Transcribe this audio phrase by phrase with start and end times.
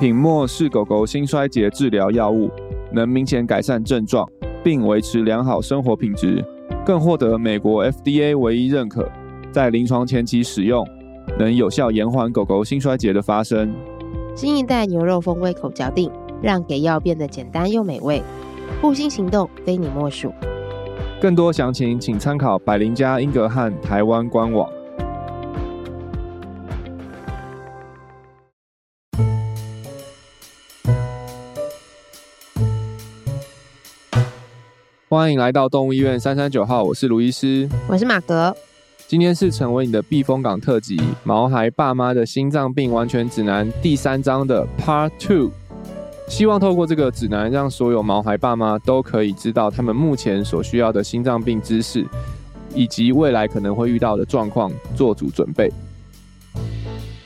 [0.00, 2.50] 品墨是狗狗心衰竭治疗药物，
[2.92, 4.28] 能明显改善症状，
[4.62, 6.44] 并维持良好生活品质，
[6.84, 9.08] 更获得美国 FDA 唯一认可，
[9.52, 10.86] 在临床前期使用，
[11.38, 13.72] 能有效延缓狗狗心衰竭的发生。
[14.34, 16.10] 新一代牛肉风味口嚼定，
[16.42, 18.22] 让给药变得简单又美味。
[18.82, 20.32] 护心行动，非你莫属。
[21.20, 24.68] 更多详情，请参考百灵家英格汉台湾官网。
[35.14, 38.52] 欢迎来到动物医院三三九号，我是卢医师，我是马格。
[39.06, 45.52] 今天是成为你的避风港特辑《毛孩爸妈的心脏病完全指南》第三章的 Part Two。
[46.26, 52.04] 希望透过这个指南，让所有毛孩爸妈都可以知道他们目前所需要的心脏病知识，
[52.74, 55.72] 以及未来可能会遇到的状况做足准备。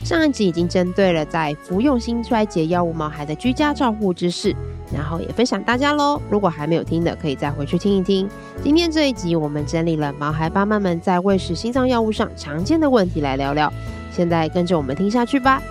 [0.04, 4.54] 上一集已经针对了在服用心衰竭药物毛孩的居家照护知识。
[4.90, 8.26] 然后也分享大家喽，如果还没有听的，可以再回去听一听。
[8.64, 13.70] 今天这一集，我们整理了毛孩爸妈们在喂食心脏药物上常见的问题来聊聊。
[14.10, 15.62] 现在跟着我们听下去吧。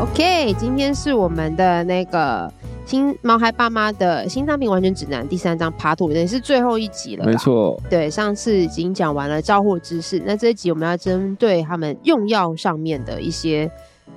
[0.00, 2.52] OK，今天是我们的那个
[2.92, 7.24] 新毛孩爸妈的心脏病完全指南第三章 Part 2，也是最后一集了。
[7.24, 13.70] 没错，对，上次已经讲完了照护知识，那这一集我们要针对他们用药上面的一些。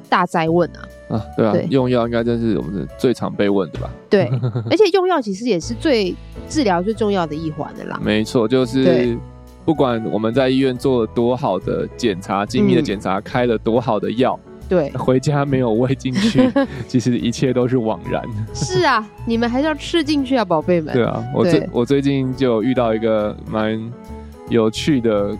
[0.10, 1.16] 大灾问啊！
[1.16, 3.90] 啊，对啊，对用药应该真是我们最常被问的吧？
[4.10, 4.30] 对，
[4.70, 6.14] 而且用药其实也是最
[6.48, 8.00] 治疗最重要的一环的啦。
[8.04, 9.18] 没错，就是
[9.64, 16.50] 不管我们在医院做了多好的检查、精密的检查，嗯、开了多好的药，对，回家没有喂进去，
[16.88, 18.24] 其实一切都是枉然。
[18.54, 20.94] 是啊，你们还是要吃进去啊，宝贝们。
[20.94, 23.80] 对啊，我最我最近就遇到一个蛮
[24.50, 25.38] 有趣的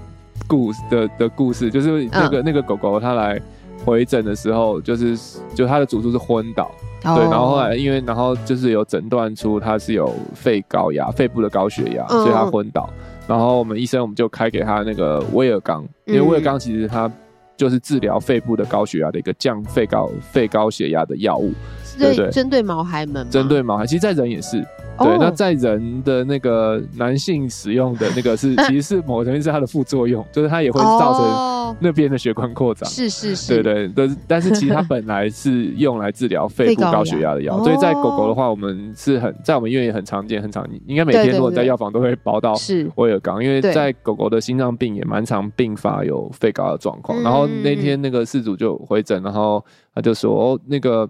[0.48, 3.42] 故事的的故事，就是那个、嗯、那个狗狗它来。
[3.84, 5.16] 回诊的时候，就是
[5.54, 6.72] 就它的主诉是昏倒
[7.04, 7.18] ，oh.
[7.18, 12.90] 对，然后后来因为然后就是有诊断出他是有肺高压、肺部的高血压，所以他昏倒。
[12.92, 17.12] 嗯、然后我们医生我们就开给他那个威尔刚，因为威尔刚其实它
[17.58, 21.54] 就是治疗肺部的高血压的一个降肺高肺高血压的药物，
[21.98, 24.66] 对对，针对毛孩们，针对毛孩，其实在人也是。
[24.98, 25.18] 对，oh.
[25.20, 32.90] 那在人的那个男性使用的那个是， 其实是某个层面是它的副作用， 就是它也会造成那边的血管扩张。
[32.90, 42.54] 是是是，对对，但是但 是其实它本来是用来治疗肺部高血压的药，所以在狗狗的话，我们是很在我们医院也很常见，很常见，应该每天如果在药房都会包到
[42.96, 47.22] 威尔刚，因为在狗狗的心脏病也蛮常并发有肺高的状况。
[47.22, 49.64] 然后那天那个事主就回诊，然后
[49.94, 51.10] 他就说，哦，那个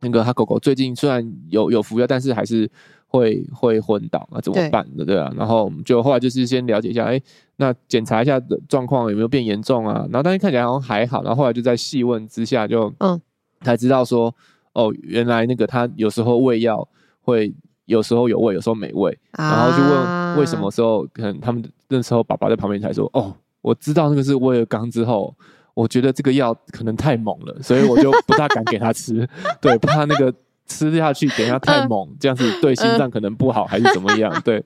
[0.00, 2.70] 那个他狗狗最近虽然有有服药，但是还是。
[3.10, 5.04] 会会昏倒，啊怎么办的？
[5.04, 7.20] 对，对啊，然后就后来就是先了解一下，哎，
[7.56, 10.06] 那检查一下的状况有没有变严重啊？
[10.10, 13.18] 然后当时看起来好像还好，然后后来就在细问之下就，嗯，
[13.62, 14.32] 才知道说，
[14.74, 16.86] 哦，原来那个他有时候喂药
[17.22, 17.50] 会
[17.86, 25.34] 有时候有喂，有时候没喂，然后就问为什么时候，可能他们那时候爸爸在旁边才说，哦，我知道那个是威尔刚之后，
[25.72, 29.26] 我觉得这个药可能太猛了，所以我就不大敢给他吃，
[29.62, 30.30] 对，怕那个。
[30.68, 34.32] 吃下去等一下太猛，这样子对心脏可能不好，还是怎么样？
[34.44, 34.62] 对，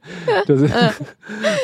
[0.47, 0.69] 就是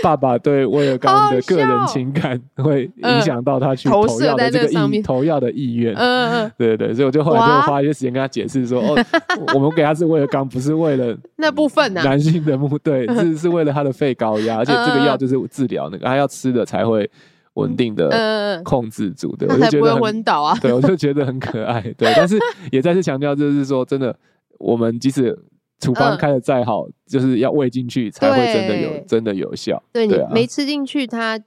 [0.03, 5.95] 爸爸对威尔刚的个人情感会影响到他去投药的这个意投药的意愿。
[5.95, 8.97] 嗯嗯，对对，所以我就后来就花一些时间跟他解释说，哦，
[9.55, 17.11] 我们给他是威尔刚，不是为了那部分呢，男性的目对，是是为了他的肺高压，而且这个药就是治疗那个，他要吃的才会
[17.59, 19.37] 稳定的控制住。
[19.37, 21.81] 对，我就觉得昏倒啊， 对，我就觉得很可爱。
[21.99, 22.39] 对，但是
[22.73, 24.17] 也再次强调，就是说真的。
[24.61, 25.39] 我们即使
[25.79, 29.81] 处方开的再好，嗯、就是要喂进去才会真的有真的有效。
[29.93, 31.39] 对，你没吃进去，它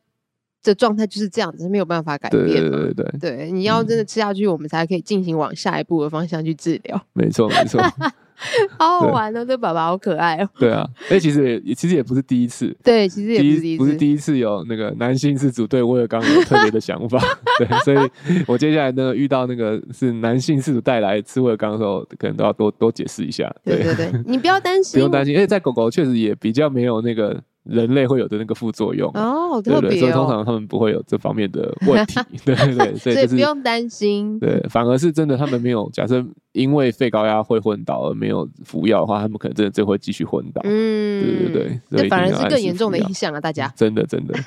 [0.63, 2.41] 的状态就是这样子，没有办法改变。
[2.45, 7.05] 对对对对，对，你要真的吃下去，嗯、我们才可以进行往下一步的方向去治疗。
[7.11, 7.81] 没错，没错。
[8.77, 10.49] 好好玩哦，这宝宝好可爱哦。
[10.59, 12.75] 对啊，哎，其实也其实也不是第一次。
[12.83, 17.19] 对，其实也不是第一次，不是第一次有那个男性饲主对威尔刚有特别的想法。
[17.59, 23.53] 对，所以我接下来呢遇到那个是男性饲主带来吃威尔刚的时候，可能都要多多解释一下。
[23.63, 27.41] 对对对，你不要担心，不用担心，因为在狗狗确实也比较没有那个。
[27.63, 29.09] 人类会有的那个副作用。
[29.13, 36.23] 哦，对对，所以通常他们不会有这方面的问题，对 对对， 所以就是不用担心，对，反而是真的，他们没有假设
[36.53, 43.71] 因为肺高压会昏倒而没有服药的话，他们可能真的就会继续昏倒，嗯，对对对，这反而是更严重的影响啊，大家。
[43.75, 44.33] 真的真的。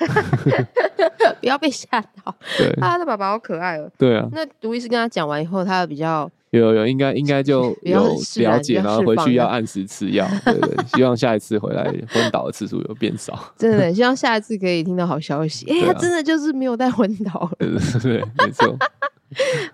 [1.40, 1.87] 不要被吓
[2.25, 10.29] 到，对，他的爸爸好可爱哦，对啊，那卢医师跟他讲完以后，他比较有有，应该应该就 有了解，然后回去要按时吃药。
[10.45, 13.39] 对对，希望下一次回来昏倒的次数有变少。
[13.59, 15.67] 真的， 希望下一次可以听到好消息。
[15.71, 17.51] 哎、欸，他真的就是没有再昏倒。
[17.59, 18.77] 对对对，没错。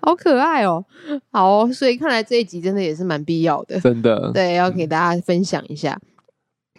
[0.00, 1.20] 好可爱哦、喔。
[1.30, 3.78] 好哦，所以看来这一集真的也是蛮必要的。
[3.80, 4.30] 真的。
[4.32, 5.98] 对，要给大家分享一下。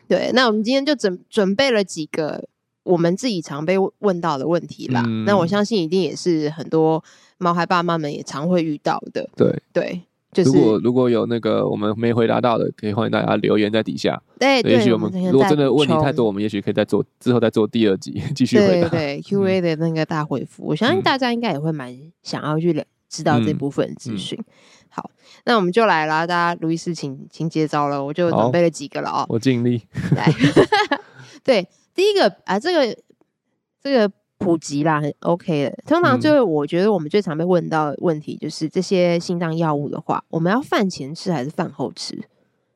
[0.07, 2.43] 对，那我们今天就准准备了几个
[2.83, 5.03] 我们自己常被问到的问题啦。
[5.05, 7.03] 嗯、那我相信一定也是很多。
[7.41, 10.01] 毛孩爸妈们也常会遇到的，对对，
[10.31, 14.21] 就是如果如果有那个我们没回答到的，可以欢迎大家留言在底下。
[14.39, 18.89] 对，也许我们如果真的问题太多，我们也许可以再做之后再做第二集继续回答。
[18.89, 24.37] 对对，Q&A 的那个大回复，嗯、我相信大家应该也会蛮想要去知道这部分资讯。
[24.89, 25.09] 好，
[25.45, 29.81] 那我们就来啦，大家路易斯请请接招了，我就准备了几个了哦，我尽力
[30.15, 30.31] 来。
[31.43, 32.95] 对，第一个啊，这个
[33.81, 34.11] 这个。
[34.41, 35.83] 普及啦，很 OK 的。
[35.85, 42.19] 通常就是我觉得我们最常被问到的问题就是这些心脏药物的话，我们要饭前吃还是饭后吃？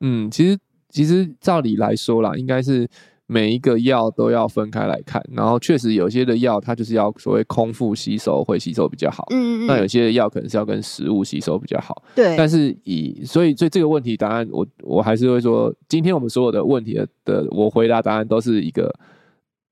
[0.00, 0.58] 嗯，其实
[0.88, 2.88] 其实照理来说啦，应该是
[3.26, 5.20] 每一个药都要分开来看。
[5.32, 12.02] 然后确实有些的药它就是要所谓空腹吸收会吸收比较好，嗯，那有些的药可能是要跟食物吸收比较好。
[12.14, 12.36] 对。
[12.36, 18.94] 但是以所以所以这个问题答案我，我我还是会说，今天我们所有的问题的的我回答答案都是一个。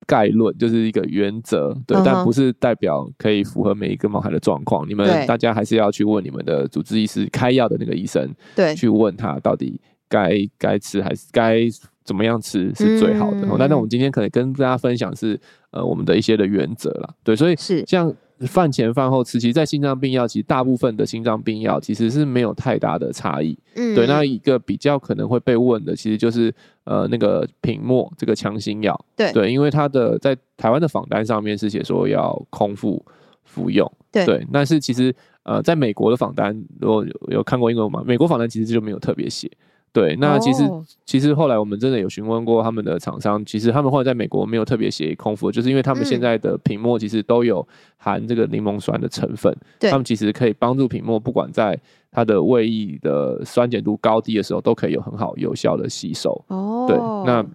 [0.06, 2.02] 概论就是一个原则，对，uh.
[2.04, 4.88] 但不是代表可以符合每一个毛孩的状况。
[4.88, 11.62] 你们大家还是要去问你们的主治医师开药的那个医生，对，去问他到底该该吃还是该
[12.04, 13.40] 怎么样吃是最好的。
[13.58, 15.40] 那、嗯、那我们今天可能跟大家分享是
[15.70, 18.14] 呃我们的一些的原则啦，对，所以是像。
[18.46, 23.58] 饭前饭后吃，其实，在心脏病药，其实大部分的心脏病药其实是没有太大的差异。
[23.74, 24.06] 嗯，对。
[24.06, 26.54] 那一个比较可能会被问的，其实就是
[26.84, 29.04] 呃那个品莫这个强心药。
[29.16, 33.04] 对对，因为它的在台湾的访单上面是写说要空腹
[33.44, 33.90] 服用。
[34.12, 38.02] 对对，但是其实呃在美国的访单，如果有有看过英文吗？
[38.06, 39.50] 美国访单其实就没有特别写。
[39.94, 40.84] 对，那其实、oh.
[41.06, 47.64] 其实后来我们真的有询问过他们的厂商，其实他们后来在美国没有特别写空腹，就是因为他们现在的品莫其实都有
[47.96, 51.78] 含这个柠檬酸的成分，对他们其实可以帮助品莫，不管在
[52.10, 56.44] 它的胃液的酸碱度高低的时候，都可以有很好有效的吸收。
[56.48, 56.88] 哦，oh.
[56.88, 57.46] 对，那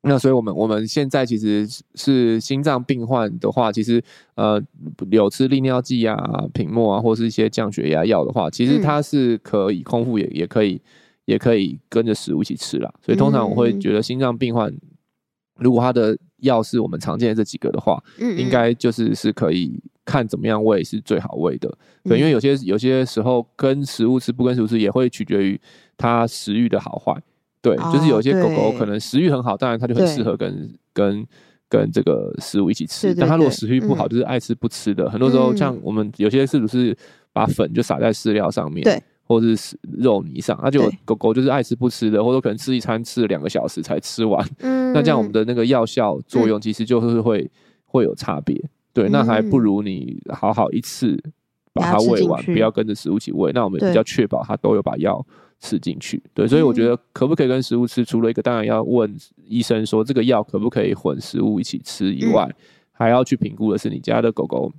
[0.00, 4.02] 那所以我们我们现在其实是心脏病患的话，其实
[4.36, 4.58] 呃
[5.10, 6.16] 有吃利尿剂啊、
[6.54, 10.80] 品莫啊，或是一些降血压药的话，其实它是可以空腹也也可以。
[11.26, 14.74] 也可以跟着食物一起吃啦，所以通常我会觉得心脏病患，
[15.58, 21.68] 如果他的药是我们常见的这几个的话，嗯，应该就是是可以看怎么样喂是最好喂的，
[22.04, 25.60] 对，因为有些有些时候跟食物吃不跟食物吃也会取决于
[25.96, 27.20] 它食欲的好坏，
[27.60, 31.26] 对，就是有些狗狗可能食欲很好，当然它就很适合跟跟
[31.68, 36.96] 跟这个食物一起吃，但它如果食欲不好，就是爱吃不吃的，很多时候像我们有些是不是
[37.32, 39.02] 把粉就撒在饲料上面，对。
[39.28, 47.50] 或者是肉泥上，那就狗狗就是爱吃不吃的，或者可能吃一餐吃了两个小时才吃完，嗯， 那这样我们的那个药效作用其实就是会、嗯、
[47.86, 48.56] 会有差别，
[48.92, 51.20] 对，那还不如你好好一次
[51.72, 55.26] 把它喂完，不要跟着食物一起喂，那我们比较确保它都有把药
[55.58, 59.12] 吃进去，对，所以我觉得可不可以跟食物吃，除了一个当然要问
[59.44, 62.54] 医生说这个药可不可以混食物一起吃以外，嗯、
[62.92, 64.72] 还要去评估的是你家的狗狗。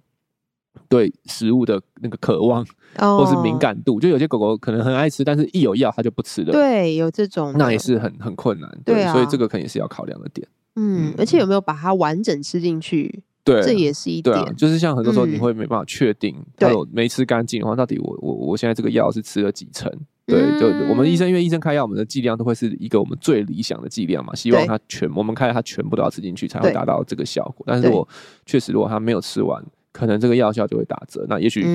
[0.90, 2.66] 对食物的那个渴望，
[2.96, 6.52] 或是敏感度，就有些狗狗可能很爱吃，但是一有药它就不吃了。
[6.52, 8.70] 对，有这种，那也是很很困难。
[8.86, 10.48] 对，所以这个肯定是要考量的点。
[10.76, 13.24] 嗯，而且有没有把它完整吃进去？
[13.44, 14.56] 对，这也是一点。
[14.56, 19.92] 就是像很多时候你会没办法确定，它有没吃干净的话，到底我我我现在这个药是吃了几成？
[20.26, 27.66] 对，就我们医生因为医生开药，我们的剂量都会是一个我们最理想的剂量嘛，希望它全我们开它全部都要吃进去才会达到这个效果。
[27.66, 28.06] 但是我
[28.46, 29.64] 确实如果它没有吃完。
[29.98, 31.26] 可能这个药效就会打折。
[31.28, 31.66] 那也许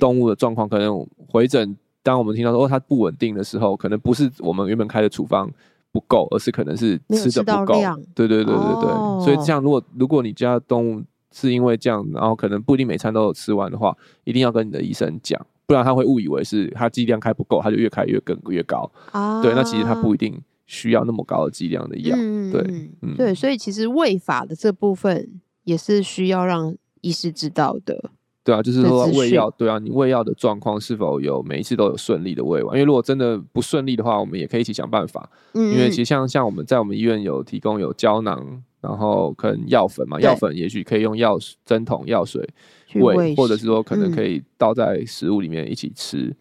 [0.00, 5.48] 动物的状况可能回诊，当我们听到说哦它不稳定的时候，可能不是我们原本开的处方
[5.92, 7.74] 不够，而是可能是吃的不够。
[8.16, 8.90] 对对对对对。
[8.90, 18.90] 哦、所以这样，如果如果你家动物是因为这样，然后可能不一定每餐都有吃完的话，一定要跟你的医生讲，不然他会误以为是他剂量开不够，他就越开越更越高。
[19.12, 22.16] 啊、对，那其实他不一定需要那么高的剂量的药。
[22.18, 26.74] 嗯、对，嗯、对，所以其实喂法的这部分也是需要让。
[27.02, 28.10] 医师知道的，
[28.44, 32.74] 对啊，就是说喂药，对啊，你喂药的状况是否有每一次都有顺利的喂完？
[32.74, 35.30] 因为如果真的不顺利的话，我们也可以一起想办法。
[35.52, 42.48] 嗯，因为其实像像我们在我们医院有提供有胶囊，然后可能药粉嘛，药粉也许可以用药针筒药水
[42.94, 46.34] 喂，或者是说可能可以倒在食物里面一起吃。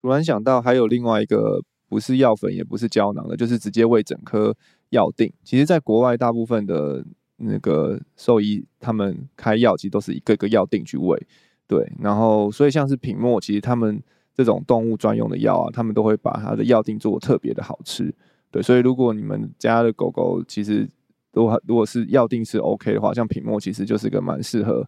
[0.00, 4.54] 突然想到还有另外一个不是药粉也不是胶囊的，就是直接喂整颗
[4.90, 5.32] 药定。
[5.42, 7.04] 其实，在国外大部分的。
[7.40, 11.20] 那个兽医他们开药其实都是一个个药定去喂，
[11.66, 14.02] 对，然后所以像是品莫，其实他们
[14.34, 18.14] 这种动物专用的药啊，他们都会把它的药定做特别的好吃。
[18.50, 20.88] 对，所以如果你们家的狗狗其实
[21.32, 24.84] 如果如果是药定是 OK 的话，像品墨其实就是个蛮适合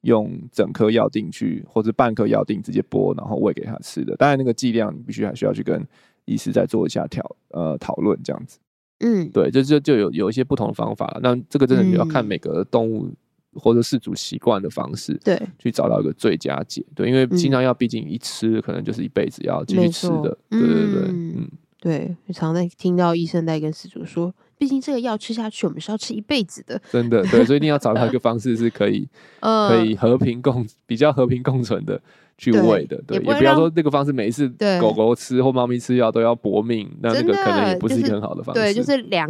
[0.00, 4.16] 用整颗药定去或者半颗药定直接剥，然后喂给它吃的。
[4.16, 5.86] 当然那个剂量你必须还需要去跟
[6.24, 8.58] 医师再做一下调呃讨论这样子。
[9.02, 11.18] 嗯，对，就就就有有一些不同的方法。
[11.22, 13.12] 那这个真的你要看每个动物
[13.54, 16.84] 或者饲主习惯的方式，对，去找到一个最佳解。
[16.94, 20.38] 对，因为经常要毕竟一吃可能就是一辈子要继续吃的。
[20.48, 21.50] 对对对，嗯。
[21.82, 24.32] 对，常在听到医生在跟饲主说，
[24.62, 26.80] 毕竟这个药吃下去，我们是要吃一辈子的。
[26.88, 29.04] 真的，对，所以一定要找到一个 方式是可以，
[29.40, 32.00] 呃，可以和平共比较和平共存的
[32.38, 32.96] 去喂的。
[33.04, 34.48] 对，也不要说那个方式每一次
[34.80, 38.60] 狗狗吃或猫咪吃药都要搏命，那那个可能也不是一个很好的方式。
[38.60, 39.28] 对，就是两，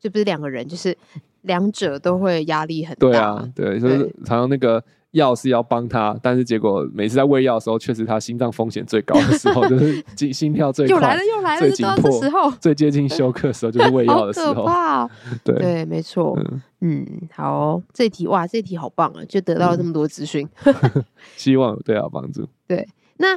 [0.00, 0.96] 就不是两个人，就是
[1.42, 3.06] 两者都会压力很大。
[3.06, 4.82] 对啊，对，就是常常那个。
[5.18, 14.66] 药是要帮他，但是结果每次在喂药的时候，确实他心脏风险最高的时候，就是心心跳最快，又来了又来了，最紧迫时候，最接近休克的时候，就是喂药的时候。
[15.44, 16.34] 对对，没错。
[16.38, 21.04] 嗯嗯，好哦，这题哇，这题好棒啊，就得到了这么多资讯，嗯、
[21.36, 22.46] 希望有对啊帮助。
[22.66, 23.36] 对，那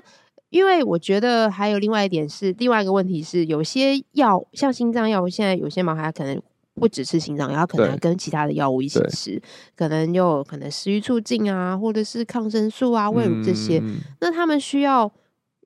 [0.52, 6.40] 因为我觉得还有另外一点是，另外一个问题是，有些药像心脏药，现在有些毛孩可能。
[6.74, 9.42] 不只吃心脏药，可能还跟其他的药物一起吃，
[9.76, 13.80] 可能又可能食欲促进啊，或者是抗生素啊、胃乳这些。
[13.80, 15.12] 嗯、那他们需要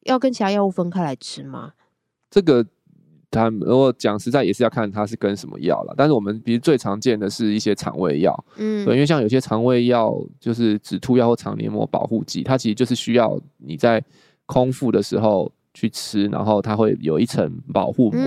[0.03, 1.73] 要跟其他药物分开来吃吗？
[2.29, 2.65] 这个
[3.29, 5.93] 他如果讲实在也是要看它是跟什么药了。
[5.95, 14.03] 但是我们比如最常见的是一些肠胃药，嗯，对，因为像有些肠胃药就是止吐药或肠黏膜保护剂，它其实就是需要你在
[14.45, 15.51] 空腹的时候。
[15.75, 18.21] 去吃，然后它会有一层保护膜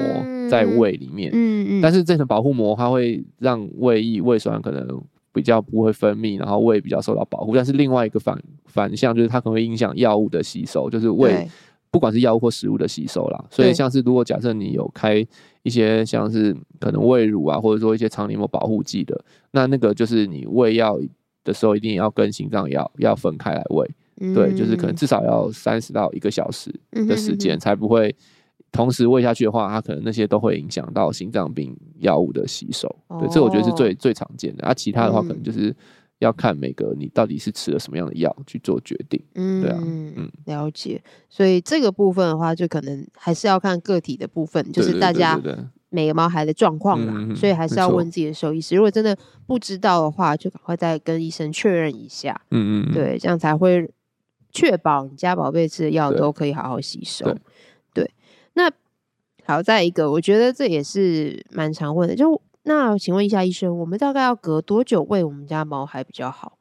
[0.50, 4.86] 在胃里面，嗯嗯，但是这层保护膜它会让胃液、胃酸可能
[5.32, 7.56] 比较不会分泌，然后胃比较受到保护。
[7.56, 11.48] 但是另外一个反反向就是它可能会影响药物的吸收，就是胃
[11.90, 13.42] 不管是药物或食物的吸收啦。
[13.50, 15.26] 所以像是如果假设你有开
[15.62, 19.18] 一些像是可能胃乳啊，或者说一些肠黏膜保护剂的，
[19.52, 20.98] 那那个就是你喂药
[21.44, 23.90] 的时候一定要跟心脏药要分开来喂。
[24.34, 28.14] 对，就是可能至少要三十到一个小时的时间，才不会
[28.72, 32.88] 同时喂下去的话，它可能那些都会影响到心脏病药物的吸收。
[33.20, 34.66] 对，这我觉得是最最常见的。
[34.66, 35.74] 啊，其他的话可能就是
[36.18, 39.22] 要看每个你到底是吃了什么样的药去做决定。
[39.36, 41.00] 嗯，对啊，嗯，了解。
[41.30, 45.40] 所以这个部分的话，就可能还是要看个体的部分，就是大家
[45.90, 47.34] 每个毛孩的状况啦。
[47.34, 48.76] 所以还是要问自己的兽医师。
[48.76, 52.38] 如果真的不知道的话，就赶快再跟医生确认一下。
[52.50, 53.88] 嗯嗯，对，这样才会。
[54.52, 57.24] 确保你家宝贝吃的药都可以好好吸收。
[57.24, 57.34] 对，
[57.94, 58.10] 对，
[58.54, 58.70] 那
[59.44, 66.58] 好，再一个，我觉得这也是蛮常问的，就那请问一下医生，我们大概要隔多久喂我们家毛孩比较好？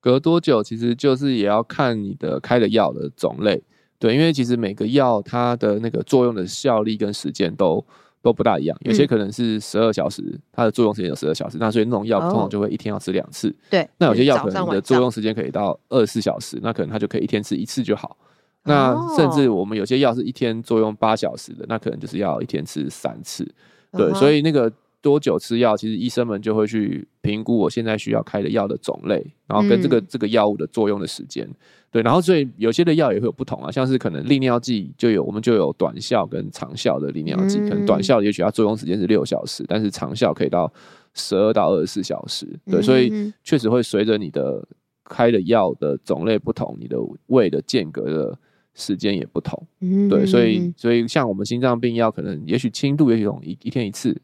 [0.00, 3.62] 隔多久其实就是也要看你的开的药的种类，
[3.98, 7.84] 对，因为其实每个药它的那个作用的效力跟时间都。
[8.22, 13.54] 都不大一样，有些可能是十二小时，嗯、它的作用时间有十二小时，那所以那种药通常就会一天要吃两次。
[13.70, 18.16] 对、哦，那有些药可能你的作用时间可以到二十四小时，那可能它就可以一天吃一次就好。
[18.64, 23.46] 那甚至我们有些药是一天作用八小时的，那可能就是要一天吃三次。
[23.92, 24.72] 对，哦、所以那个。
[25.00, 25.76] 多久吃药？
[25.76, 31.48] 其实医生们就会去评估我现在需要开的药的种类，然后跟这个、嗯、这个药物的作用的时间。
[31.90, 37.58] 对，然后所以有些的药也会有不同啊，像是可能利尿剂就有，我们就有短效跟长效的利尿剂。
[37.60, 40.70] 嗯、可能短效也许它作用时间是六小时，但是长效可以到
[41.14, 42.46] 十二到二十四小时。
[42.66, 44.66] 对，所以确实会随着你的
[45.04, 48.38] 开的药的种类不同，你的胃的间隔的
[48.74, 49.66] 时间也不同。
[50.10, 54.14] 对，所以所以像我们心脏病药，可能也许轻度，也许一一天一次。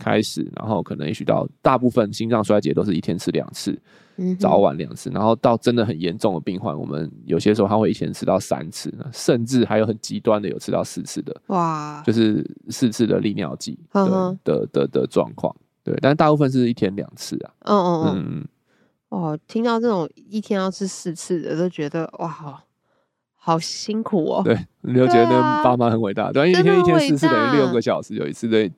[0.00, 3.78] 开始，然后可能也许到大部分心脏衰竭都是一天吃两次，
[4.38, 18.48] 早晚两次，然后到真的很严重的病患，我们有些时候他会一天吃到三次，甚至还有很极端的有吃到四次的，哇，就是四次的利尿剂的的的的状况，对，但大部分是一天两次啊，嗯嗯嗯，
[19.10, 22.60] 哦，听到这种一天要吃四次的，都觉得哇，好
[23.36, 28.72] 好辛苦哦，对，你就觉得爸妈很伟大，对，因为一天一天四次等于六个小时有一次对。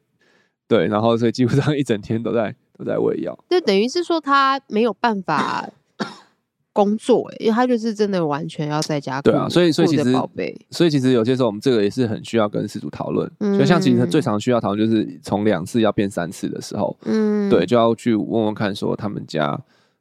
[0.68, 5.68] 对，然后所以基本上一整天都在都在喂药，就等于是说他没有办法
[6.72, 9.22] 工作，因为他就是真的完全要在家。
[9.22, 13.30] 对啊，所以所以其实宝贝，所以其实有些时候我们这个也是很需要跟饲主讨论。
[13.38, 19.58] 所以、嗯、像其实最常需要讨论就是从两次要变三次的时候，嗯，对，就要去问问看说他们家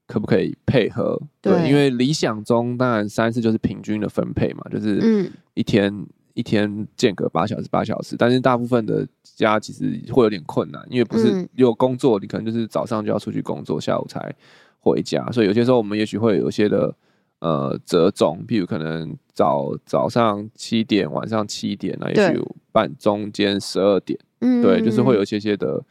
[0.08, 1.22] 可不可以配合。
[1.42, 6.06] 对，对，因为理想中当然三次就是平均的分配嘛，就是一天。
[6.36, 14.34] 一天间隔八小时，八小时，但是大部分的家其实会有点困难，因为不是有工作，你可能就是早上就要出去工作，下午才
[14.80, 16.94] 回家，所以有些时候我们也许会有一些的
[17.40, 25.82] 呃折中，譬如可能早早上七点，晚上七点，那也许半中间十二点，嗯，对，就是会有一些些的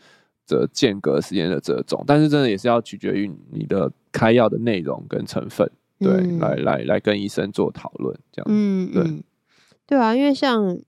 [0.47, 5.67] 这间隔时间的折中，但是真的也是要取决于你的开药的内容跟成分，
[5.99, 9.25] 对，嗯、来来来跟医生做讨论这样子，嗯，对，
[9.87, 10.79] 对啊，因为像。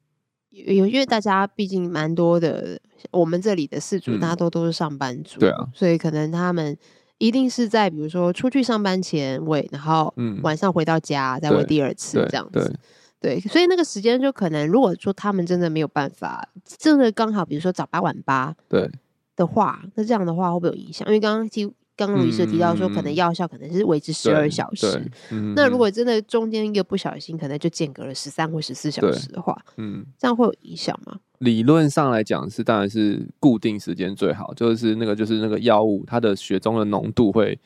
[0.50, 6.75] 有，因为大家毕竟蛮多的，我们这里的饲主大多都是上班族，对啊，所以可能他们
[7.19, 12.75] 一定是在比如说出去上班前喂，然后晚上回到家再喂第二次这样子，
[13.21, 18.91] 对，所以那个时间就可能，如果说他们真的没有办法，真的刚好比如说早八晚八对
[19.35, 21.07] 的话，那这样的话会不会有影响？
[21.09, 21.71] 因为刚刚听。
[21.97, 25.03] 刚刚卢医师提到说，可能药效可能是维持十二小时。
[25.31, 31.19] 嗯、那如果真的中间一个不小心，可能就间隔了十三或十四小时的话，嗯，这样会有影响吗？
[31.38, 37.59] 理论上来讲是，当然是固定时间最好，就是那个就是那个药物它的血中的浓度会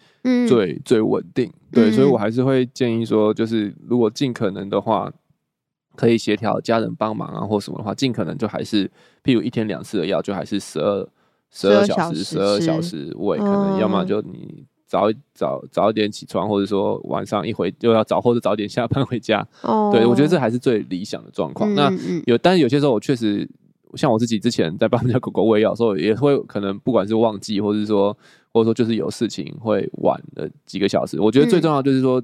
[0.48, 1.52] 最、嗯、最稳定。
[1.72, 5.12] 对，所以我还是会建议说，就是如果尽可能的话，
[5.96, 8.88] 可以协调家人帮忙啊，或什么的话，尽可能就还是，
[9.24, 11.08] 譬如一天两次的药，就还是十二。
[11.50, 19.46] 十二小时，十二小时喂，可能要么就你早早早一点起床，或者说晚上一回又要早，或者早点下班回家。
[19.62, 21.72] 哦，对，我觉得这还是最理想的状况。
[21.72, 21.92] 嗯、那
[22.26, 23.48] 有，但是有些时候我确实，
[23.94, 28.16] 像我自己之前在帮人家狗狗喂药的时候，也会可能不管是忘记，或者是说，
[28.52, 31.20] 或者说就是有事情会晚了几个小时。
[31.20, 32.22] 我觉得最重要就是说，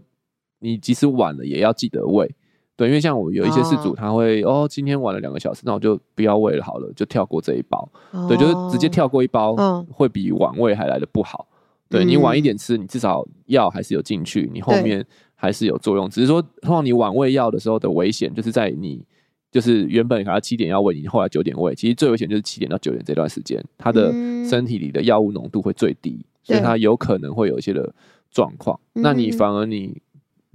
[0.60, 2.32] 你即使晚了也要记得喂。
[2.76, 7.88] 对，因为像我有一些事主，他会哦，哦，今天晚了两个小时，那我就不要喂了好了，就跳过这一包。
[8.10, 11.48] 哦、对，就是直接跳过一包，嗯、会比晚喂还来的不好。
[11.88, 15.02] 对，你晚一点吃，你至少药还是有进去，你后面
[15.34, 16.10] 还是有作用。
[16.10, 19.02] 只是说，通常你晚喂药的时候的危险，就是在你
[19.50, 24.12] 就是原本可能七点要喂，你后来九点喂，其实最危险就是七点到九点这段时间，他的
[24.44, 27.94] 身体里的药物浓度会最低，嗯、所以他有可能会有一些的
[28.30, 28.78] 状况。
[28.92, 30.02] 那你反而你。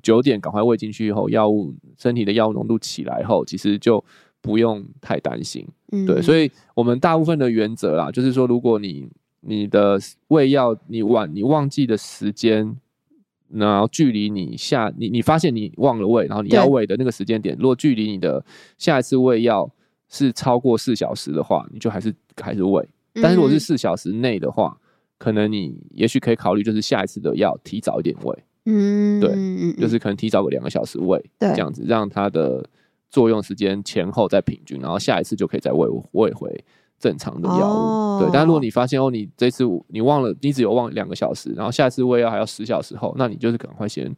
[0.02, 4.04] 九点赶快喂进去以后，药物身体的药物浓度起来后，其实就
[4.42, 5.68] 不用太担心。
[5.92, 9.08] 嗯，对，所以我们大部分的原则啦，就是说，如果你
[9.42, 12.78] 你的喂药你晚你忘记的时间，
[13.50, 18.44] 然后距离你下你你发现你忘了喂，然后你要喂的那个时间点，对如果距离你的
[18.78, 19.70] 下一次喂药
[20.08, 22.88] 是超过四小时的话，你就还是还是喂。
[23.16, 24.82] 但是如果是四小时内的话，嗯、
[25.18, 28.44] 可能你也许可以考虑，就是下一次的药提早一点喂。
[28.66, 32.64] 嗯，对，就是可能提早个两个小时喂，对，这样子让它的
[33.10, 36.64] 作用时间前后再平均，然后下一次就可以再喂喂回
[37.00, 37.60] 正常的药物。
[37.60, 44.16] 哦、对，但如果你发现哦，你这次你忘了，你只有忘两个小时，然后下一次喂药还要十小时后，那你就是赶快先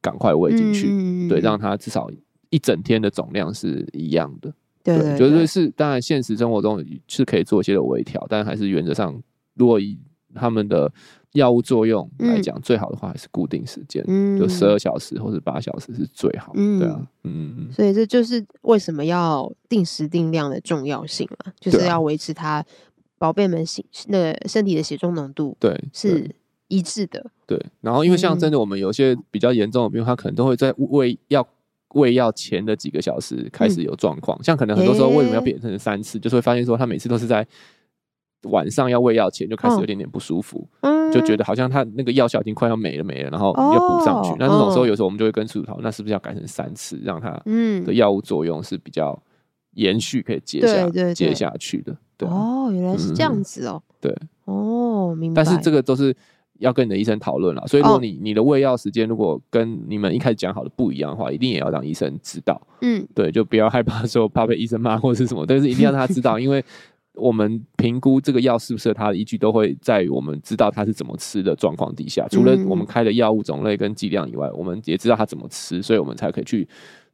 [0.00, 2.08] 赶快喂进去，嗯、对，让它至少
[2.50, 4.54] 一整天的总量是一样的。
[4.84, 9.20] 对，对，对，对，就是是当然现实生活中是可以做一些的微调，但还是原则上，
[9.54, 9.98] 如果以
[10.32, 10.92] 他们的。
[11.34, 16.52] 药物作用来讲，最好的话还是固定时间，嗯、就十二小时或者八小时是最好。
[16.56, 17.72] 嗯，对啊，嗯嗯。
[17.72, 22.64] 所以这就是为什么要定时定量的重要性了，就是要维持它
[23.16, 26.34] 宝贝们血那个身体的血中浓度对是
[26.66, 27.24] 一致的。
[27.46, 31.46] 对，对，然后因为像真的我们有些比较严重的病，他可能都会在喂药
[31.94, 37.46] 喂药前的几个小时开始有状况，嗯、像可能很多时候为什么要变成三次，欸、就是会发现说他每次都是在。
[38.44, 44.30] 晚上要喂药前就开始有点点不舒服，嗯、就觉得好像他那个药效已经快要没了没了，然后要补上去。
[44.30, 47.38] 哦、那这种时候有时候我们就会跟饲主讨论，那是不是要改成三次，让他
[47.84, 49.22] 的药物作用是比较
[49.74, 51.94] 延续，可以接下对对对接下去的。
[52.16, 53.82] 对哦，原来是这样子哦。
[53.86, 55.44] 嗯、对哦，明白。
[55.44, 56.16] 但是这个都是
[56.60, 62.58] 要跟你的医生讨论了，所以如果你你的喂药时间如果跟你们一开始讲好的不一样的话，一定也要让医生知道。
[62.80, 66.64] 嗯，对，就不要害怕说怕被医生骂或者是什么，但是一定要让他知道， 因为。
[67.20, 72.26] 我们评估这个药适不适合他的依据，都会在于我们知道他是怎么吃的状况底下。
[72.30, 76.66] 除了我们开的药物种类跟剂量以外，我们也知道他怎么吃，所以我们才可以去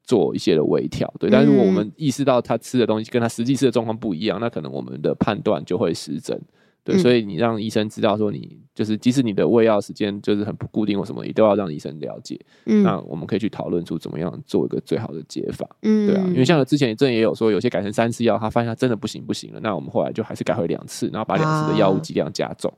[0.03, 1.13] 做一些的微调。
[1.19, 6.41] 对，但是如果我们意识到他吃的东西跟他实际吃的状况不一样，那可能我们的判断就会失真。
[6.87, 12.39] 对，所以你让医生知道说，你就是即使你的喂药时间就是很不固定或什么，你都要让医生了解。
[12.67, 15.69] 嗯，那我们可以去讨论出怎么样做一个最好的解法。
[15.83, 22.73] 嗯，对啊，因为像之前正也有说，有些改成三次药，他发现他真的不行不行了，那我们后来就还是改回两次，然后把两次的药物剂量加重。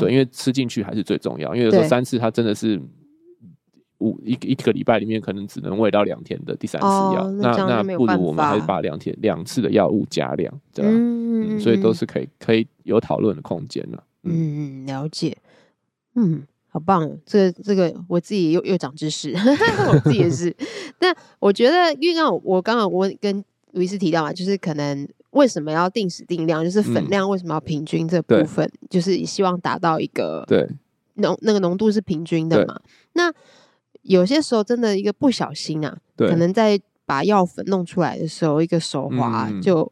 [0.00, 2.80] 对，因为吃进去还是最重要，因为有时候三次他真的是。
[3.98, 14.04] 五一一个礼拜里面可能只能喂到两天的第三次药，哦，那那，那不如我们还是把两天两次的药物加量，这样，嗯，嗯，所以都是可以可以有讨论的空间了。
[14.22, 15.36] 嗯，了解，
[16.14, 19.32] 嗯，好棒，这个、这个我自己又又长知识，
[19.90, 20.54] 我自己也是。
[21.00, 30.68] 那我觉得，因为刚我刚刚我跟卢医师提到嘛，就是可能为什么要定时定量，就是粉量为什么要平均这部分，嗯、就是希望达到一个对
[31.14, 32.80] 浓那个浓度是平均的嘛，
[33.14, 33.34] 那。
[34.08, 39.90] 有些时候真的一个不小心啊，可能在把药粉弄出来的时候，一个手滑就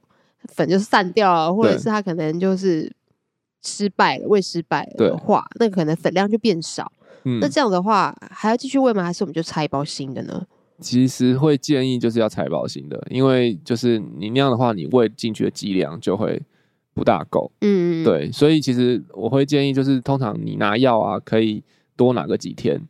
[0.48, 2.90] 粉就散掉了，或者是他可能就是
[3.62, 6.90] 失败了，喂失败了的话，那可能粉量就变少。
[7.40, 9.02] 那这样的话还要继续喂吗？
[9.02, 10.46] 还是我们就拆一包新的呢？
[10.80, 16.40] 其实会建议就是要拆包新的，因为就是你那样的话，你喂进去的剂量就会
[16.94, 17.50] 不大够。
[17.60, 21.64] 嗯，对，所以其实我会建议就是通常你拿药啊，可以
[21.96, 22.80] 多拿个几天。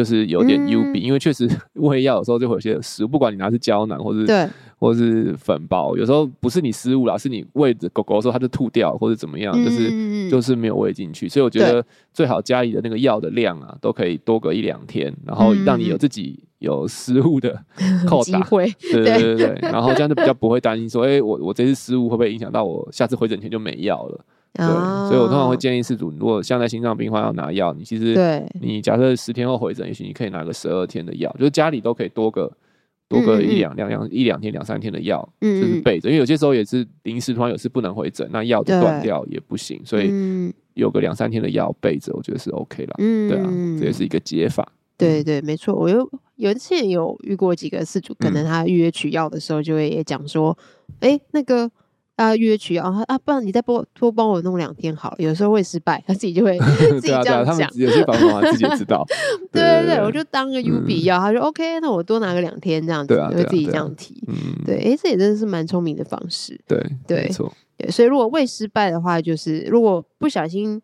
[0.00, 11.84] 就是有点 U B，、嗯、因为确实喂药有时候就会有些失误，不管你拿的是胶囊或是对，或是粉包，有时候不是你失误啦，是你喂着狗狗的时候它就吐掉或者怎么样，嗯、就是就是没有喂进去，所以我觉得
[12.14, 17.62] 最好家里的那个药的量啊，都可以多隔一两天，然后让你有自己有失误的
[18.08, 19.34] 扣打，对对对。
[19.34, 24.24] 对，对，然后这样就比较不会担心说，哎、欸，我我这次失误会不会影响到我下次回诊前就没药了。
[24.52, 32.50] 对，所以我通常会建议饲主，如果像在心脏病患要拿药，你其实，你假设十天后回诊，也许你可以拿个十二天的药，就是家里都可以多个
[33.08, 40.12] 多个一两两两一两天两三天的药，就是备着，因为有些时候也是临时突然有事不能回诊，那药就断掉也不行，所以
[40.74, 42.94] 有个两三天的药备着，我觉得是 OK 了。
[42.96, 44.66] 对啊，这也是一个解法。
[44.98, 50.58] 对对，没错，我有有一次有遇过几个事主，可能他预约取药的时候就会也讲说，
[50.98, 51.70] 哎，那个。
[52.20, 55.16] 啊，约取啊啊，不然你再多多帮我弄两天好了。
[55.20, 56.58] 有时候会失败，他自己就会
[57.00, 57.46] 自己这样讲。
[57.46, 59.02] 他们有些爸爸妈妈自己知道。
[59.50, 64.22] 对对对，我就当个 U 比要，他说 OK，那我多拿个两天这样子，会自己这样提。
[64.66, 66.60] 对，哎，这也真的是蛮聪明的方式。
[66.68, 67.50] 对对，没错。
[67.78, 70.78] 对，所以如果喂失败的话，就是如果不小心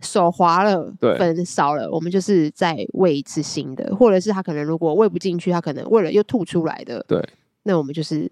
[0.00, 7.04] 手滑了，粉少了，我们就是再喂一次新的，或者是他可能如果喂不进去，他可能喂了又吐出来的。
[7.06, 7.22] 对，
[7.62, 8.28] 那我们就是。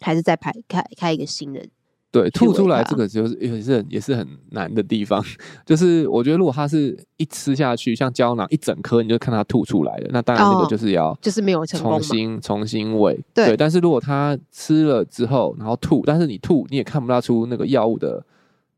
[0.00, 1.64] 还是再排开开一个新的，
[2.10, 5.24] 对，吐出来这个就是也是很也是很难的地方，
[5.66, 13.56] 就是我觉得如果它是一吃下去像胶囊一整颗，你就看它吐出来了，那当然那个就是要就是没有重新重新喂，对。
[13.56, 18.24] 但是如果它吃了之后然后吐，但是你吐你也看不到出那个药物的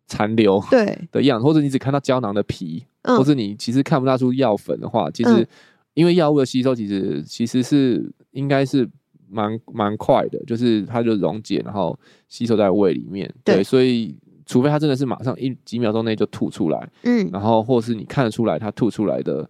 [0.06, 5.46] 残留对 的样子，或者你只看到胶囊的皮，或者你其实看不到出药粉的话，其实
[5.92, 8.88] 因为药物的吸收其实其实是应该是。
[9.28, 13.32] 蛮蛮快的，就是它就溶解，然后吸收在胃里面。
[13.44, 19.48] 对，对，所以除非它真的是马上一几秒钟内就吐出来，嗯，然后或是你看得出来它吐出来的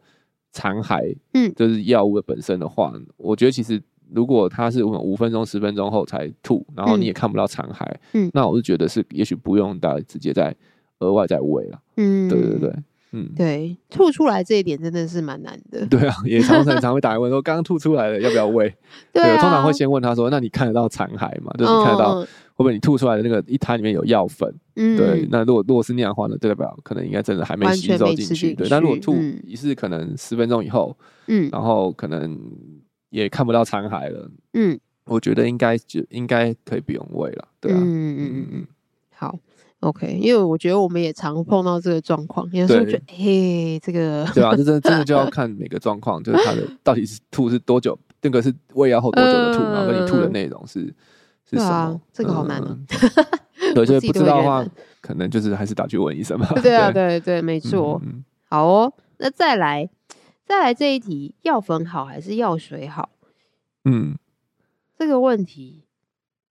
[0.52, 10.54] 残骸，嗯，就是药物的本身的话，我觉得其实如果它是五分钟、十分钟后才吐，然后你也看不到残骸，嗯，那我是觉得是也许不用大家直接再
[11.00, 12.72] 额外再喂了，嗯，对对对。
[13.16, 15.86] 嗯，对，吐出来这一点真的是蛮难的。
[15.86, 18.68] 对啊，也常常常会打来问说，刚刚吐出来了要不要喂？
[19.12, 21.50] 对，我通常会先问他说，那你看得到残骸吗？
[21.58, 22.26] 就是你看得到会
[22.56, 24.54] 不会你吐出来的那个一滩里面有药粉？
[24.76, 28.54] 嗯，对，那如果如果是那样的话呢，代表可能应该真的还没吸收进去。
[28.54, 30.96] 对，但如果吐一次可能十分钟以后，
[31.28, 32.38] 嗯，然后可能
[33.10, 37.48] 也看不到残骸了，嗯，我觉得应该就应该可以不用喂了。
[37.60, 38.66] 对啊，嗯嗯嗯嗯，
[39.14, 39.38] 好。
[39.86, 50.92] OK，因为我觉得我们也常碰到这个状况，有时候觉得，嘿，这个对啊，这真的真的就要 看每个状况，就是他的到底是吐是多久，那个是喂药后多久的吐，然后跟你吐的内容是
[51.48, 52.76] 是什么，这个好难哦。
[53.76, 54.64] 有些不知道的话，
[55.00, 56.48] 可能就是还是打去问医生吧。
[56.60, 58.00] 对啊，对对，没错。
[58.48, 59.88] 好哦，那再来
[60.44, 63.10] 再来这一题，药粉好还是药水好？
[63.84, 64.16] 嗯，
[64.98, 65.84] 这个问题。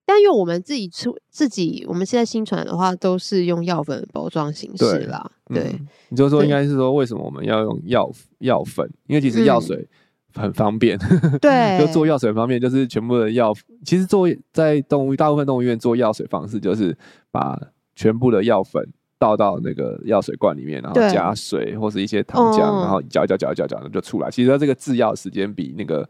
[0.08, 5.28] 但因为我们自己出自己，我们现在新传的话都是用药粉包装形式啦。
[5.46, 5.76] 对，
[6.10, 8.88] 你就说应该是说为什么我们要用药药粉？
[9.08, 9.84] 因为其实药水
[10.32, 13.52] 很方便，嗯、 对，就做药水方面就是全部的药，
[13.84, 16.96] 其实做在动物大部分动物医院做药水方式就是
[17.32, 17.60] 把
[17.96, 18.80] 全部的药粉
[19.18, 24.30] 倒到那个药水罐里面，然后加水或是一些糖浆，然后搅一搅搅一搅搅就出来。
[24.30, 26.08] 其实它这个制药时间比那个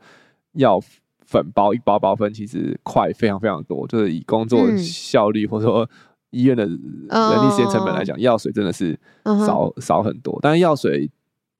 [0.52, 0.78] 药。
[1.26, 5.88] 粉包一包包分其实快非常非常多，就是以工作效率或者说
[6.30, 10.38] 医院的人力时间成本来讲，药水真的是少少很多。
[10.40, 11.10] 但是药水，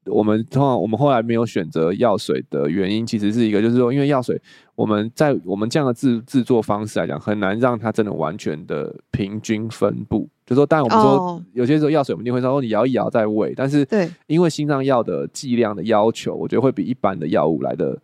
[0.05, 4.41] 我们通常我们后来没有选择药水的原因，其实是一个就是说，因为药水
[4.75, 10.29] 我们在我们这样的制制作方式来讲，很难让它真的完全的平均分布。
[10.45, 17.99] 就是说，当然我们说有些时候药水我们一定会说你摇一摇再喂，但是对因为心脏药的剂量的要求，我觉得会比一般的药物来的。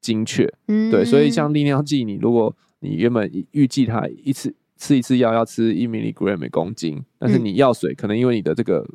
[0.00, 8.86] 精确，嗯，对，所以像利尿剂，你如果你原本预计它一次吃一次药要吃一 milligram 每公斤，但是你药水可能因为你的这个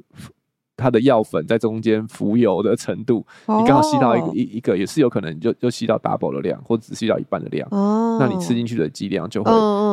[0.75, 9.51] 它的药粉在中间浮游的程度，哦、你刚好吸到一个一一个也是有可能就就吸到 double 的量，或只吸到一半的量，哦，那你吃进去的剂量就会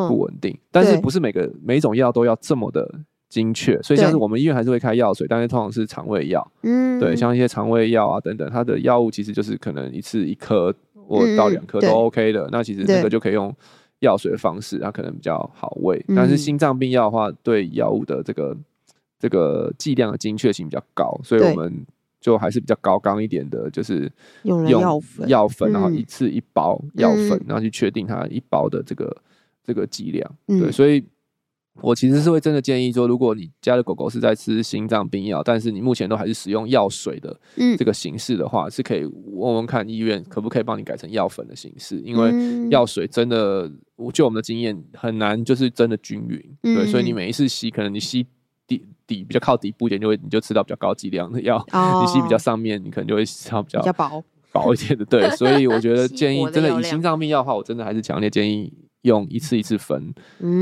[0.09, 0.53] 不稳定。
[0.53, 2.89] 哦、但是不是每个每一种药都要这么的
[3.29, 6.51] 精确，所以像是我们医院还是会开药水，但是通常是肠胃药。
[6.63, 10.75] 嗯，对，像一些肠胃药啊等等，它的药物其实就是可能一次一颗
[11.11, 12.49] 或倒两颗都 OK 的。
[12.53, 13.53] 那其实这个就可以用
[13.99, 16.03] 药水的方式，它可能比较好喂。
[16.17, 18.57] 但是心脏病药的话，对药物的这个
[19.19, 21.85] 这个剂量的精确性比较高，所以我们
[22.21, 24.11] 就还是比较高纲一点的，就是
[24.45, 29.17] 用药粉，药粉，然后一次一包药粉，然后去确定它一包的这个
[29.65, 30.33] 这个剂量。
[30.47, 31.05] 对，所以。
[31.83, 37.35] 我其实是会真的建议说，如果你家的狗狗是在吃心脏病药，但是你目前都还是使用药水的
[37.79, 46.57] 这个形式的话，嗯、是可以问问看医院可不可以帮你改成药粉的形式，因为药水真的，我就我们的经验很难，就是真的均匀。
[46.65, 48.27] 嗯、对，所以你每一次吸，可能你吸
[48.67, 55.05] 底底比较靠底部一点，就会你就吃到比较高剂量的药；哦、你吸比较上面，你可能就会吃到比较薄薄一点的。
[55.07, 58.71] 对，所以我觉得 建议真的以心脏病药的话，我真的还是强烈建议。
[59.03, 60.15] 用一次一次分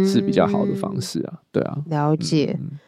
[0.07, 2.57] 是比较好的方式啊，嗯、对啊，了解。
[2.61, 2.79] 嗯、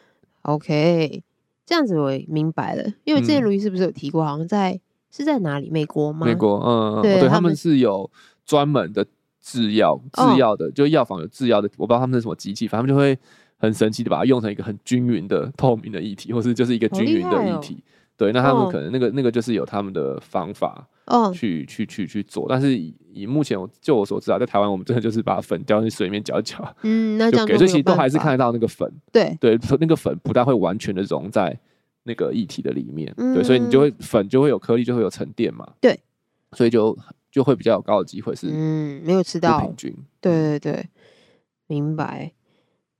[0.43, 1.23] OK，
[1.67, 2.85] 这样子我也明白了。
[3.05, 5.69] 因为之前卢医师是不是有提过，好像在是在哪里？
[5.71, 6.27] 美国吗？
[6.27, 8.11] 美国，嗯，对，对他们是有
[8.47, 9.05] 专门的
[9.41, 13.19] 制药制药的，就药房有制药的，我不知道他们是什么机器，反正就会
[13.57, 17.83] 很神奇的把它用成一个很均匀的透明的液体，或是就是一个均匀的液体。
[18.21, 22.45] 对，那他们可能那个那个就是有他们的方法，哦，去去去去做。
[22.51, 29.35] 但是以以目前我就我所知啊，在台湾我们真的就是把粉掉进水里面搅一搅，嗯，那这样所以其实都还是看得到那个粉，对。
[29.41, 31.59] 对，那个粉不但会完全的溶在
[32.03, 35.99] 那个液体的里面，对，所以你就会粉就会有颗粒，就会有沉淀嘛，对，
[36.53, 36.95] 所以就
[37.31, 40.59] 就会比较有高的机会是嗯没有吃到平均，对。
[40.59, 40.89] 对对，
[41.69, 42.33] 明白，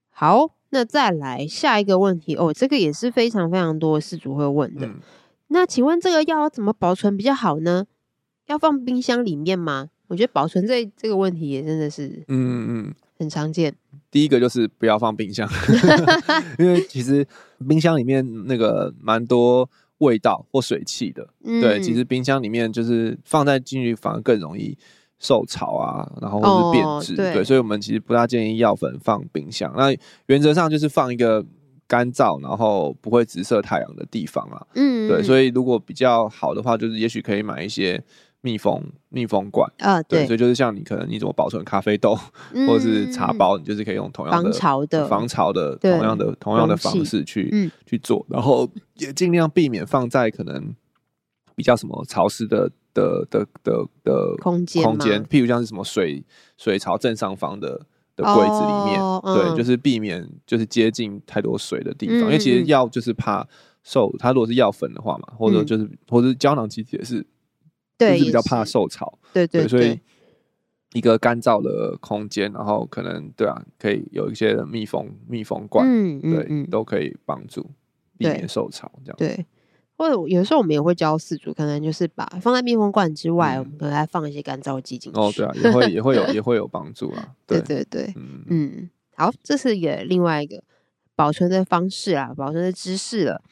[0.09, 0.55] 好。
[0.71, 4.87] 那再来下一个问题哦，这个也是非常非常多事主会问的。
[4.87, 5.01] 嗯、
[5.49, 7.87] 那请问这个药要怎么保存比较好呢？
[8.47, 9.91] 要放冰箱里面吗？
[10.09, 13.73] 我觉得保存这这个问题也真的是，嗯嗯，很常见。
[14.11, 15.49] 第一个就是不要放冰箱，
[16.59, 17.25] 因为其实
[17.69, 21.29] 冰箱里面那个蛮多味道或水汽的。
[21.45, 24.77] 嗯、对，其实冰箱里面就是放在进去反而更容易。
[25.21, 29.73] 受潮啊，然后或是变质，哦、对，对，所以我们其实不大建议药粉放冰箱。
[29.77, 29.95] 那
[30.27, 31.45] 原则上就是放一个
[31.87, 34.67] 干燥，然后不会直射太阳的地方啊。
[34.75, 38.03] 嗯，对，所以如果比较好的话，就是也许可以买一些
[38.41, 40.03] 密封密封罐啊。
[40.05, 42.19] 对，对，所以就是像你可能你怎么保存咖啡豆、
[42.55, 50.75] 嗯、或者是茶包，你就是可以用同样的防潮的防潮的同样的同样的方式去、嗯、去做，然后也尽量避免放在可能
[51.55, 52.71] 比较什么潮湿的。
[52.93, 56.25] 的的的的空间空间，譬如像是什么水
[56.57, 57.81] 水槽正上方的
[58.17, 63.47] 的柜子里面，哦、对，嗯、就是避免就是接近太多水的地方，嗯、因为其实药就是怕
[63.83, 67.27] 受，它如果是药粉的话嘛，或者就是、嗯、或者胶囊其实也是，
[67.97, 69.99] 对，就是比较怕受潮，对对，对，所以
[70.93, 77.71] 一个干燥的空间，然后可能对啊，可以有一些密封密封罐，嗯嗯，对，都可以帮助
[78.19, 79.47] 避免受潮这样，对。
[80.01, 85.21] 或者有时候我们也会教饲主，可能就是把放在密封罐之外，我们可能还放一些干燥剂进去。
[85.21, 87.29] 哦，对啊，也会也会有 也会有帮助啊。
[87.47, 90.63] 对对对，嗯嗯，好，这是一个另外一个
[91.15, 93.43] 保存的方式啊，保存的知识了。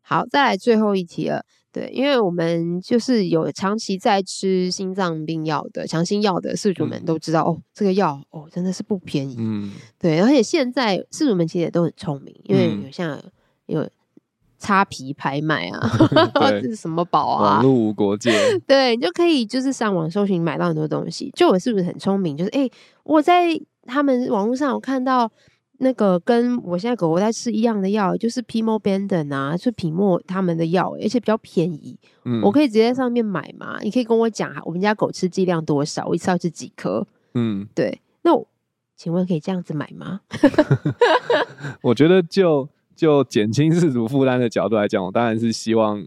[0.00, 1.44] 好，再来最后一题了。
[1.70, 9.36] 对，因为我们就是有长期在吃心脏病药的强心药的饲主们都知道，哦，这个药哦真的是不便宜。
[9.38, 13.22] 嗯，对，而且现在饲主们其实也都很聪明，因为有像
[13.66, 13.88] 有。
[14.62, 15.90] 擦皮拍卖啊，
[16.62, 17.54] 这是什么宝啊？
[17.54, 18.30] 网络无国界，
[18.64, 21.32] 对，你就可以就是上网搜寻买到很多东西。
[21.34, 22.36] 就我是不是很聪明？
[22.36, 22.72] 就是哎、欸，
[23.02, 25.28] 我在他们网络上有看到
[25.78, 31.98] 那个跟我现在狗狗在吃一样的药，就是 Pimobendan 啊，是皮莫他们的药，而且比较便宜。
[32.24, 33.80] 嗯，我可以直接在上面买吗？
[33.82, 37.04] 你可以跟我讲我们家狗吃剂量多少，我一次要吃几颗？
[37.34, 38.00] 嗯，对。
[38.22, 38.46] 那我
[38.96, 40.20] 请问可以这样子买吗？
[41.82, 42.68] 我觉得就。
[43.02, 46.00] 就减轻饲主负担的角度来讲，我当然是希望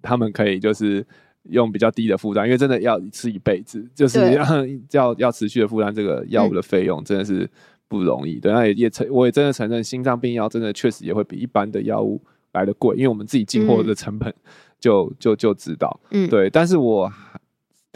[0.00, 1.04] 他们可以就是
[1.50, 4.44] 用比较低的负担，因为真的要吃一辈子，就是要
[4.92, 7.50] 要要持续的负担这个药物的费用，真的是
[7.88, 8.38] 不容易。
[8.38, 12.22] 对，那也也承我也真的承认，心脏病药真的确实也会比一般的药物
[12.52, 14.32] 来的贵，因为我们自己进货的成本
[14.78, 16.48] 就、嗯、就就知道，嗯，对。
[16.48, 17.12] 但是我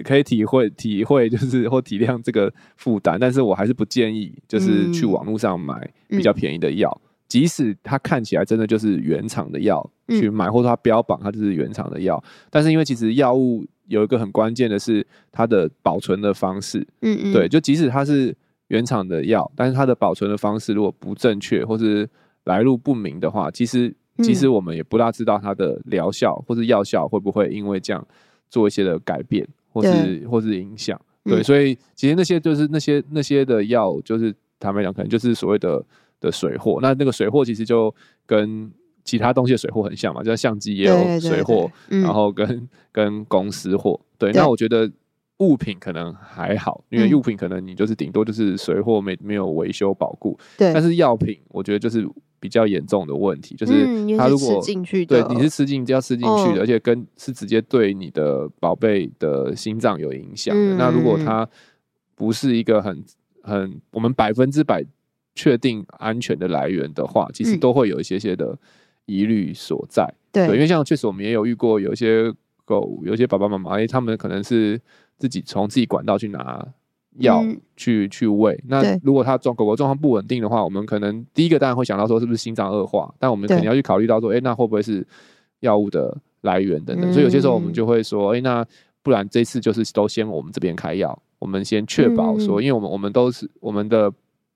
[0.03, 6.91] 可以体会体会，就是或体谅这个负担，但是我还是不建议就是去网络上买比较便宜的药。
[7.01, 18.37] 嗯嗯即使它看起来真的就是原厂的药去买，或者它标榜它就是原厂的药，但是因为其实药物有一个很关键的是它的保存的方式，嗯嗯，对，就即使它是
[18.69, 22.07] 原厂的药，但是它的保存的方式如果不正确或是
[22.45, 28.07] 来路不明的话，其实其实我们也不大知道它的疗效或是药效会不会因为这样
[28.51, 35.83] 做一些的改变，或是或是影响，对，所以其实那些就是那些那些的药，就是坦白讲，可能就是所谓的。
[36.23, 36.79] 的水货。
[36.81, 38.73] 那那个水货其实就跟
[39.05, 44.01] 其他东西的水货很像嘛，就像相机也有水货，然后跟跟公司货。
[44.17, 44.91] 对，那我觉得。
[45.39, 50.73] 物品可能还好，因为物品可能你就是顶多就是水货没没有维修保固，对。
[50.73, 52.09] 但是药品我觉得就是
[52.39, 53.73] 比较严重的问题，就是
[54.17, 54.63] 它如果
[55.09, 60.77] 对你是吃进要吃进去的，而且跟是直接对你的宝贝的心脏有影响的。
[60.77, 61.49] 那如果它
[62.15, 63.03] 不是一个很
[63.43, 64.85] 很我们百分之百
[65.35, 68.59] 确定安全的来源的话，其实都会有一些些的
[69.07, 70.13] 疑虑所在。
[70.33, 72.33] 对，因为像确实我们也有遇过有一些
[72.65, 74.81] 狗，有些爸爸妈妈，哎，他们可能是。
[75.19, 76.67] 自己从自己管道去拿
[77.19, 77.45] 药
[77.77, 78.61] 去、嗯、去喂。
[78.67, 85.07] 那如果他状狗狗状况不稳定的话，我们可能第一个当然会想到说是不是心脏恶化，但我们肯定要去考虑到说，哎、欸，那会不会是
[85.61, 87.09] 药物的来源等等。
[87.09, 88.67] 嗯、所以有些时候我们就会说，哎、欸，那
[89.01, 94.13] 不然这次就是都先我们这边开药，我们先确保说，因为我们我们都是我们的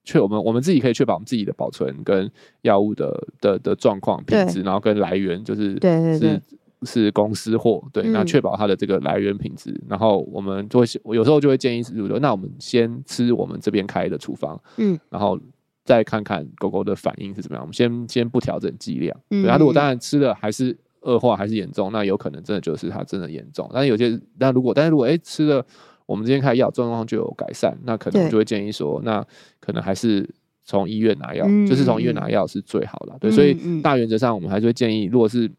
[0.07, 2.31] 确我们我们自己可以确保我们自己的保存跟
[2.63, 5.79] 药物的的的状况品质，然后跟来源就是
[6.19, 6.41] 是。
[6.83, 15.41] 是公司货，对，那确保它的这个来源品质，嗯、然后我们就会，我有时候就会建议是，那我们先吃我们这边开的处方，嗯，然后
[15.87, 17.63] 再看看狗狗的反应是怎么样。
[17.63, 23.69] 我们先先不调整剂量，它如果当然吃了还是恶化，还是严重，那有可能真的就是它真的严重。
[23.73, 25.65] 但是有些，但如果但是如果哎、欸、吃了
[26.07, 29.23] 我们这边开药状况就有改善，那可能就会建议说，那
[29.61, 30.29] 可能还是
[30.65, 33.13] 从医院拿药，嗯、就是从医院拿药是最好的。
[33.15, 35.51] 嗯、对，所以大原则上我们还是会建议，如果是。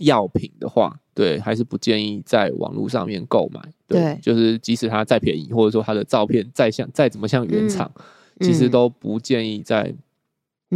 [0.00, 3.58] 药品的话，对，还是不建议在网络上面购买。
[3.86, 7.90] 对，对就是即使它再便宜，或者说它的照片再像再怎么像原厂，
[8.38, 9.94] 嗯、其实都不建议在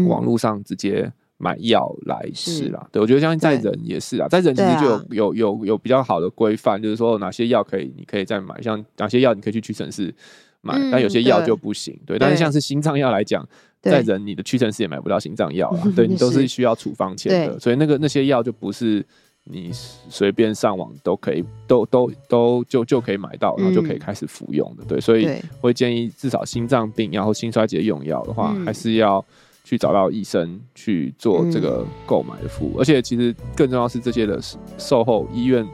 [0.06, 2.78] 网络上直接买药来吃啦。
[2.84, 10.14] 嗯、对，我觉得像在人也是啊，在人其实就有、啊、有有有比较好的规范，就是说哪些药可以，你可以再买，像哪些药你可以去屈臣氏
[10.60, 11.92] 买，嗯、但有些药就不行。
[12.06, 13.46] 对，对，但是像是心脏药来讲。
[13.82, 19.04] 在人，你的屈臣氏也买不到心脏药啦， 对，你都是需要处方签的，所以那个那些药就不是
[19.42, 25.28] 你随便上网都可以，都都都就就可以买到，然后就可以开始服用的，对，所以
[25.60, 29.24] 会建议至少心脏病然后心衰竭用药的话，还是要
[29.64, 34.40] 去找到医生去做这个购买的服务，而且其实更重要是这些的
[34.76, 35.66] 售后医院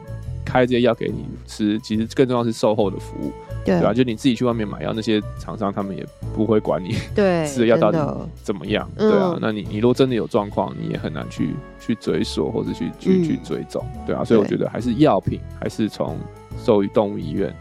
[0.45, 3.31] 开这些药给你吃，其实更重要是售后的服务。
[3.65, 3.93] 对吧？
[3.93, 9.37] 就你自己去外面买药，那些厂商他们也不会管你对吃的药到底怎么样，对啊。
[9.41, 14.23] 那你你如果真的有状况，你也很难去去追索或者去去去追踪，对啊。
[14.23, 16.17] 所以我觉得还是药品还是从
[16.63, 17.53] 兽医动物医院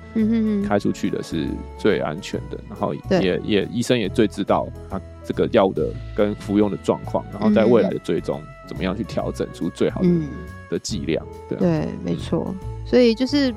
[0.67, 10.09] 开出去的是最安全的，然后也也医生也最知道他这个药物的跟服用的状况，然后在未来的追踪怎么样去调整出最好的
[10.71, 12.55] 的剂量，对对，没错。
[12.87, 13.55] 所以就是。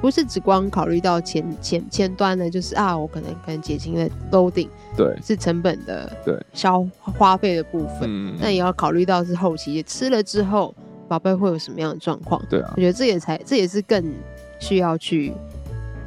[0.00, 10.74] 不是只光考虑到前前前端的，就是啊，我可能可能减轻了 loading，对，是成本的，对，消花费的部分，嗯，也要考虑到是后期吃了之后，
[11.08, 14.04] 宝贝会有什么样的状况，对啊，我觉得这也才这也是更
[14.60, 15.32] 需要去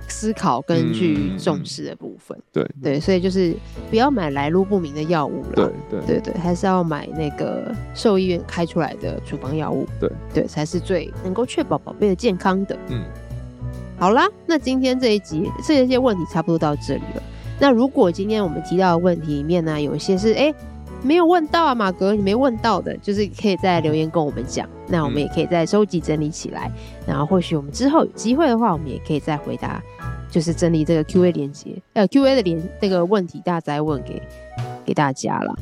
[0.07, 2.69] 思考跟去重视的部分，对。
[2.81, 3.55] 对，所以就是
[3.89, 6.05] 不要买来路不明的药物了，对对。
[6.05, 10.09] 对对，还是要买那个兽医院开出来的处方药物，对。
[10.33, 13.03] 对，才是最能够确保宝贝的健康的，嗯。
[14.01, 17.21] 好啦，那今天这一集这些问题差不多到这里了。
[17.59, 20.55] 那如果今天我们提到的问题里面呢，有一些是哎、欸、
[21.03, 24.67] 没有问到啊，马哥你没问到的，就是可以在留言跟我们讲。
[24.87, 26.71] 那我们也可以再收集整理起来，
[27.05, 29.79] 然后或许我们之后有机会的话，我们也可以再回答，
[30.31, 34.19] 就是整理这个 Q A 连接呃 Q A 的连那个问题，大家再问给
[34.83, 35.55] 给大家了。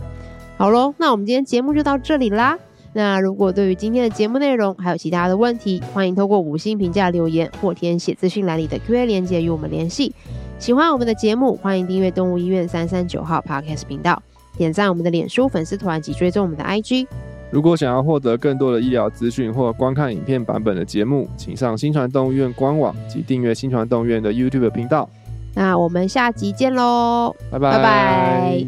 [0.58, 2.58] 好喽，那我们今天节目就到这里啦。
[2.94, 10.14] 那如果对于今天的节目内容还有其他的问题，欢迎透过五星评价留言或填写资讯栏里的 Q&A 连接与我们联系。
[10.58, 14.22] 喜欢我们的节目，欢迎订阅动物医院三三九号 Podcast 频道，
[14.58, 17.08] 点赞我们的脸书粉丝团及追踪我们的 IG。
[17.52, 25.10] 如果想要获得更多的医疗资讯或观看影片版本的节目，请上新传动物医院官网及订阅新传动物医院的 YouTube 频道。
[25.56, 28.66] 那我们下集见喽，拜拜拜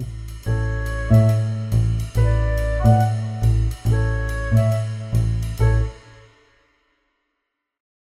[1.10, 1.41] 拜。